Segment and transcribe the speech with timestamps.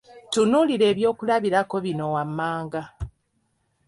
[0.31, 2.81] Tunuulira ebyokulabirako bino wammanga.